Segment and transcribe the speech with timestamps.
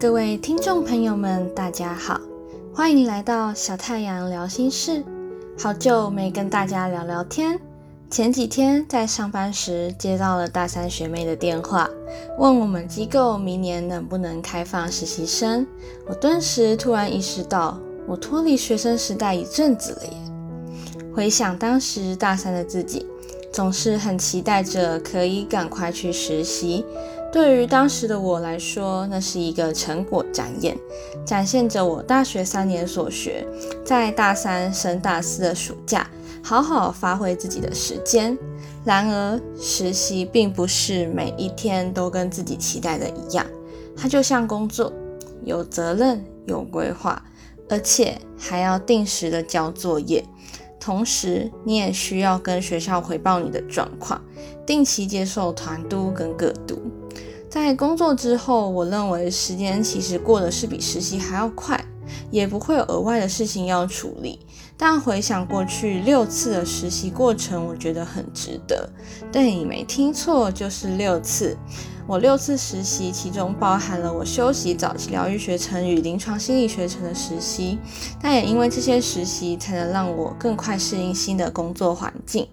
[0.00, 2.18] 各位听众朋友们，大家好，
[2.74, 5.04] 欢迎来到小太阳聊心事。
[5.58, 7.60] 好久没跟大家聊聊天。
[8.10, 11.86] 前几天在上班时接到了大三学妹的电话，
[12.38, 15.66] 问我们机构明年能不能开放实习生。
[16.08, 20.12] 我顿时突然意识到，我脱离学生时代一阵子了耶。
[21.14, 23.04] 回想当时大三的自己，
[23.52, 26.86] 总是很期待着可以赶快去实习。
[27.32, 30.76] 对于当时的我来说，那是一个成果展演，
[31.24, 33.46] 展现着我大学三年所学，
[33.84, 36.10] 在大三升大四的暑假，
[36.42, 38.36] 好好发挥自己的时间。
[38.84, 43.46] 然而，实习并不是每一天都跟自己期待的一样，
[43.96, 44.92] 它就像工作，
[45.44, 47.22] 有责任、有规划，
[47.68, 50.24] 而且还要定时的交作业。
[50.80, 54.20] 同时，你也需要跟学校回报你的状况，
[54.66, 56.80] 定期接受团督跟个督。
[57.50, 61.84] 在工作之后，我认为时间其实过得是比实习还要快，
[62.30, 64.38] 也不会有额外的事情要处理。
[64.76, 68.88] 但回想过去六次的实习过程，我觉得很值得。
[69.32, 71.56] 对你没听错，就是六次。
[72.06, 77.80] 我六次实习，其中包含了我休息早期疗愈学程与临床心理学程的实习。
[78.22, 82.46] 但也因为这些实习，才能让我更快适应新的工作环境。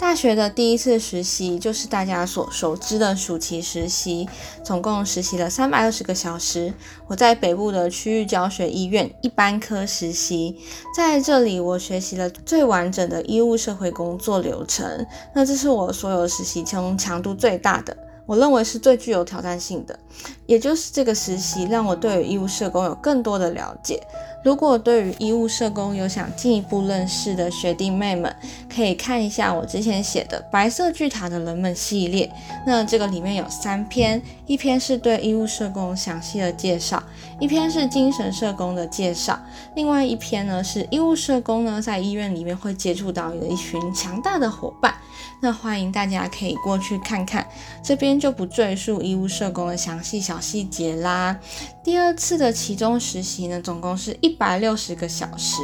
[0.00, 4.26] 大学的第一次实习就是大家所熟知的暑期实习，
[4.64, 6.72] 总共实习了三百二十个小时。
[7.06, 10.56] 我在北部的区域教学医院一般科实习，
[10.96, 15.06] 在这里我学习了最完整的医务社会工作流程。
[15.34, 17.94] 那这是我所有实习中强度最大的。
[18.24, 19.98] 我认为是最具有挑战性的，
[20.46, 24.00] 也就是这个实习让我对于医务社工有更多的了解。
[24.42, 28.34] 如果对于医务社工有想进一步认识的学弟妹们，
[28.74, 32.30] 可以看一下我之前写的《白色巨塔的人们》系列。
[32.66, 37.02] 那这个里面有三篇，一篇是对医务社工详细的介绍，
[37.38, 39.38] 一篇是精神社工的介绍，
[39.74, 44.94] 另外一篇呢是医务社工呢在医院里面会接触到的一群强大的伙伴。
[45.42, 47.46] 那欢迎大家可以过去看看，
[47.82, 51.38] 这边就不赘述医务社工的详细小细节啦。
[51.82, 55.56] 第二次的其中实习呢，总共是一百六十个小时，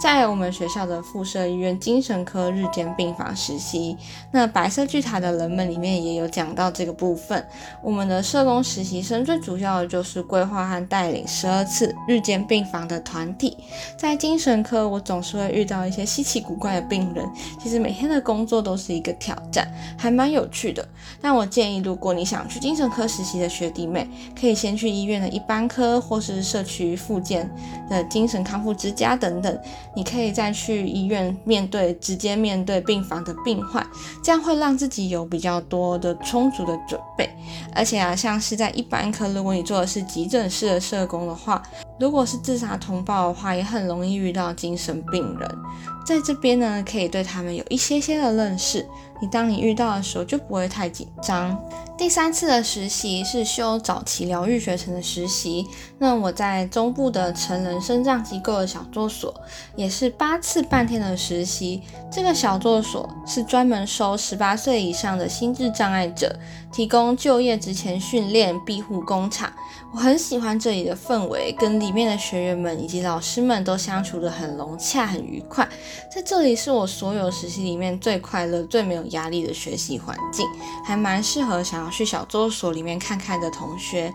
[0.00, 3.96] 在我们学校的附设医院精神科日间病房实习。
[4.30, 7.44] 那白色巨塔的人们里面也有讲到这个部分。
[7.82, 13.56] 我们的社工实习生最主要的就是规划和带领十二次日间病房的团体。
[13.98, 17.28] 在精神科，我总是会遇到一些稀奇古怪的病人，
[17.60, 19.66] 其实每天的工作都是一个挑战，
[19.98, 20.86] 还蛮有趣的。
[21.20, 24.08] 但我建议，如果你想去精神科实习的学弟妹，
[24.38, 25.64] 可以先去医院的一般。
[25.66, 27.50] 科或是社区附件
[27.88, 29.58] 的精神康复之家等等，
[29.94, 33.86] 你可以再去医院面对直接面对病房的病患，
[34.22, 37.28] 这样会让自己有比较多的充足的准备。
[37.74, 41.62] 而且啊，像是在一般科，如果你做的是急诊室的社工的话，
[41.98, 45.58] 如果是自杀通报的话，也很容易遇到精神病人。
[46.04, 48.86] 在这边呢，可以对他们有一些些的认识。
[49.22, 51.56] 你当你遇到的时候，就不会太紧张。
[51.96, 55.66] 第三次的实习是修早期疗愈学程的实习。
[55.96, 59.32] 那我在中部的成人生障机构的小作所，
[59.76, 61.80] 也是八次半天的实习。
[62.12, 66.36] 这个小作所是专门收十八岁以上的心智障碍者，
[66.70, 69.50] 提供就业之前训练庇护工厂。
[69.92, 75.68] 我很喜欢这里的氛围，跟里面的学员们以及老师们都相处得很融洽、很愉快。
[76.10, 80.46] 在这里是我所有实习里面最快乐、最没有压力的学习环境，
[80.84, 84.12] 还蛮适合想要去小作所里面看看的同学。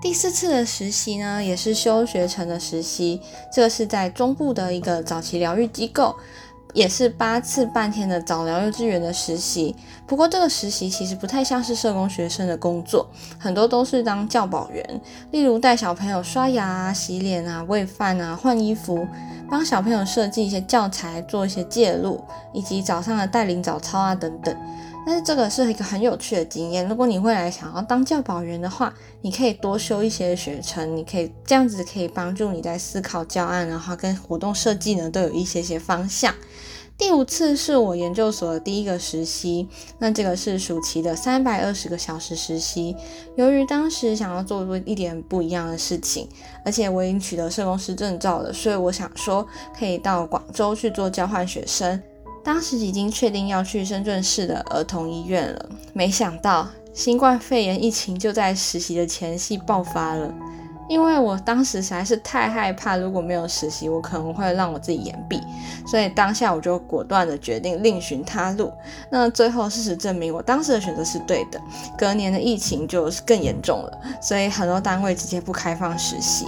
[0.00, 3.20] 第四次的实习呢，也是修学成的实习，
[3.52, 6.14] 这是在中部的一个早期疗愈机构。
[6.74, 9.74] 也是八次半天的早疗幼稚园的实习，
[10.06, 13.08] 不过这个实习其实不太像是社工学生的工作，
[13.38, 19.06] 很多都是当教保员，例如带小朋友刷牙啊、洗脸啊、喂饭啊、换衣服，
[19.50, 22.22] 帮小朋友设计一些教材，做一些介入，
[22.52, 24.54] 以及早上的带领早操啊等等。
[25.08, 26.86] 但是这个是一个很有趣的经验。
[26.86, 36.34] 如果你未来想要当教保员的话，你可以多修一些学程，你可以这样子可以帮助你在思考教案，然后跟活动设计呢都有一些些方向。
[36.98, 39.66] 第五次是我研究所的第一个实习，
[39.98, 42.94] 那这个是暑期的三百二十个小时实习。
[43.34, 46.28] 由于当时想要做一点不一样的事情，
[46.66, 51.98] 而且我已经取得社工师证照了，所以我想说可以到广州去做交换学生。
[52.48, 60.32] 当时已经确定要去深圳市的儿童医院了，没想到新冠肺炎疫情就在实习的前夕爆发了。
[60.88, 65.38] 因为我当时实在是太害怕，如果没有实习，我可能会让我自己延毕，
[65.86, 68.72] 所以当下我就果断的决定另寻他路。
[69.10, 71.60] 那最后事实证明，我当时的选择是对的。
[71.98, 76.46] 隔年的疫情就更严重了，所以很多单位直接不开放实习。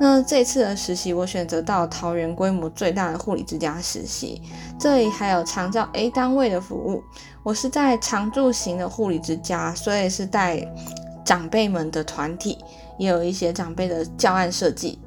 [0.00, 4.42] 那这次的实习，我选择到桃园规模最大的护理之家实习，
[4.78, 7.02] 这里还有长照 A 单位的服务。
[7.42, 10.66] 我是在常住型的护理之家，所以是带
[11.24, 12.58] 长辈们的团体，
[12.98, 14.98] 也有一些长辈的教案设计。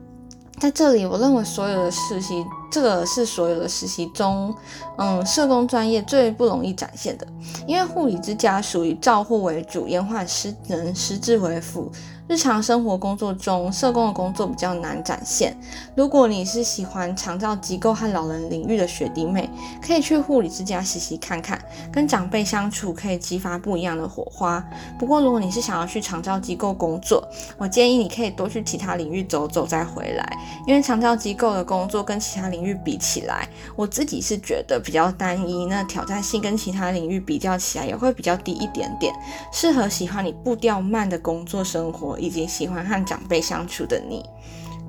[0.60, 4.52] 在这里，我认为所有的实习，这个是所有的实习中，
[4.98, 7.28] 嗯，社工专业最不容易展现的，
[7.68, 11.92] 因为护理之家属于照护为主，延缓失能，失智为辅。
[12.28, 15.58] 日常生活工作中，社工的工作比较难展现。
[15.96, 19.50] 如果你是喜欢长照机构和老人领域的学弟妹，
[19.82, 21.58] 可以去护理之家实习看看，
[21.90, 24.62] 跟长辈相处可以激发不一样的火花。
[25.00, 27.26] 不过，如果你是想要去长照机构工作，
[27.58, 30.38] 我建议你可以多去其他领域走走再回来，
[30.68, 39.14] 因为长照机构的工作跟其他领域比起来，我自己是觉得比较单一，那挑战性跟其他领域比较起来也会比较低一点点，
[39.54, 42.17] 适合喜欢你步调慢的工作生活。
[42.20, 44.24] 以及喜欢和长辈相处的你。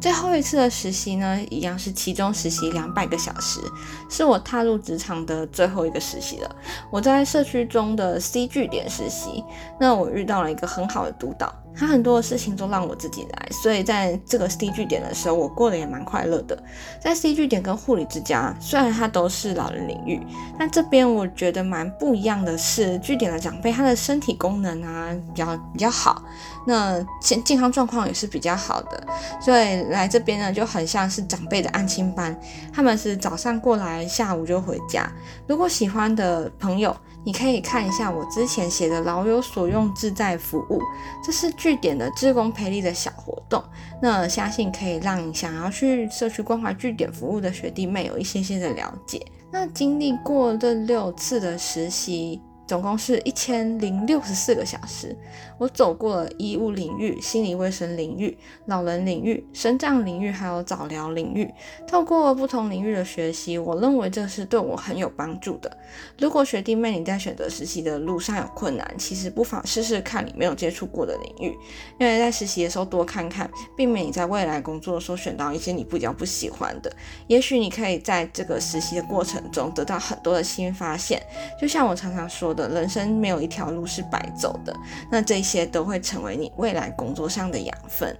[0.00, 3.60] 最后一次的实习呢，一样是期中实习两百个小时，
[4.08, 6.56] 是我踏入职场的最后一个实习了。
[6.88, 9.42] 我在社区中的 C 据点实习，
[9.80, 11.52] 那我遇到了一个很好的督导。
[11.78, 16.60] 他很多的事情都让我自己来，所以在这个 C 据点的时候，我过得也蛮快乐的。
[17.00, 20.20] 在 C 据点跟护理之家，虽然它都是老人领域，
[20.58, 26.20] 但这边我觉得蛮不一样的是，据点的长辈他的身体功能啊比较比较好，
[26.66, 29.06] 那健健康状况也是比较好的，
[29.40, 32.36] 所以来这边呢就很像是长辈的安亲班，
[32.72, 35.08] 他们是早上过来，下午就回家。
[35.46, 36.96] 如果喜欢的朋友。
[37.28, 40.80] 你可以看一下我之前写的“老有所用，自在服务”，
[41.22, 43.62] 这是据点的志工培力的小活动。
[44.00, 49.20] 那相信可以让想要去社区关怀据点服务的学弟妹有一些些的了解。
[49.50, 52.40] 那经历过这六次的实习。
[52.69, 55.17] 总共是一千零六十四个小时，
[55.56, 58.37] 我走过了医务领域、心理卫生领域、
[58.67, 61.50] 老人领域、生长领域，还有早疗领域。
[61.87, 65.79] 透过不同领域的学习，我认为这是对我很有帮助的。
[66.19, 71.56] 如果学弟妹你在选择实习的路上有困难，其实不妨试试看你没有接触过的领域，
[71.99, 76.93] 因为在实习的时候多看看，避免你在未来工作的时候选到一些你比较不喜欢的。
[77.29, 81.19] 也许你可以在这个实习的过程中得到很多的新发现。
[81.59, 82.57] 就像我常常说。
[82.58, 84.75] 的人生没有一条路是白走的，
[85.10, 88.16] 那这些都会成为你未来工作上的养分。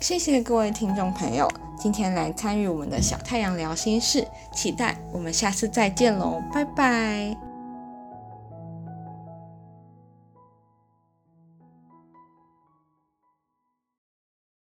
[0.00, 7.45] 谢谢各位听众朋友，今天来参与我们的小太阳聊心事，期待我们下次再见喽，拜拜。